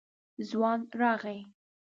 [0.49, 1.37] ځوان راغی.